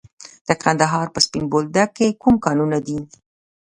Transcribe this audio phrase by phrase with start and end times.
[0.47, 2.99] د کندهار په سپین بولدک کې کوم کانونه دي؟